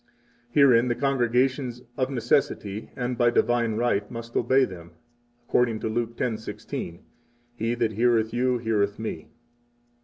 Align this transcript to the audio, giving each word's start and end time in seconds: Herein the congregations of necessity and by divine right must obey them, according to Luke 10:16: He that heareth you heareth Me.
Herein 0.49 0.87
the 0.87 0.95
congregations 0.95 1.83
of 1.95 2.09
necessity 2.09 2.89
and 2.95 3.19
by 3.19 3.29
divine 3.29 3.75
right 3.75 4.09
must 4.09 4.35
obey 4.35 4.65
them, 4.65 4.93
according 5.47 5.79
to 5.81 5.89
Luke 5.89 6.17
10:16: 6.17 7.01
He 7.53 7.75
that 7.75 7.91
heareth 7.91 8.33
you 8.33 8.57
heareth 8.57 8.97
Me. 8.97 9.29